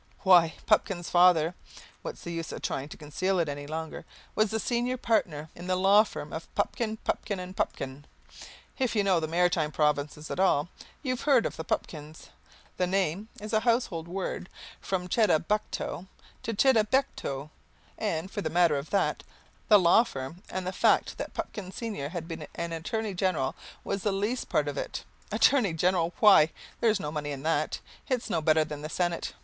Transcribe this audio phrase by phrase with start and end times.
[0.23, 1.53] Why, Pupkin's father,
[2.01, 4.03] what's the use of trying to conceal it any longer?
[4.33, 8.05] was the senior partner in the law firm of Pupkin, Pupkin and Pupkin.
[8.79, 10.69] If you know the Maritime Provinces at all,
[11.03, 12.31] you've heard of the Pupkins.
[12.77, 16.07] The name is a household word from Chedabucto
[16.41, 17.51] to Chidabecto.
[17.95, 19.21] And, for the matter of that,
[19.67, 24.01] the law firm and the fact that Pupkin senior had been an Attorney General was
[24.01, 25.03] the least part of it.
[25.31, 26.11] Attorney General!
[26.19, 26.49] Why,
[26.79, 27.81] there's no money in that!
[28.09, 29.33] It's no better than the Senate.